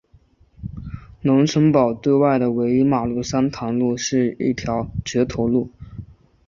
[1.21, 5.69] 龙成堡对外的唯一马路山塘路是一条掘头路。